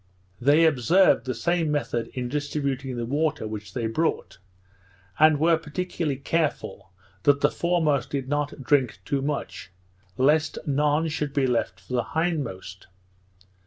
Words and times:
They 0.41 0.65
observed 0.65 1.27
the 1.27 1.35
same 1.35 1.71
method 1.71 2.07
in 2.15 2.27
distributing 2.27 2.97
the 2.97 3.05
water 3.05 3.47
which 3.47 3.75
they 3.75 3.85
brought; 3.85 4.39
and 5.19 5.37
were 5.39 5.57
particularly 5.59 6.15
careful 6.15 6.89
that 7.21 7.41
the 7.41 7.51
foremost 7.51 8.09
did 8.09 8.27
not 8.27 8.63
drink 8.63 8.97
too 9.05 9.21
much, 9.21 9.69
lest 10.17 10.57
none 10.65 11.07
should 11.07 11.33
be 11.33 11.45
left 11.45 11.79
for 11.81 11.93
the 11.93 12.03
hindmost. 12.15 12.87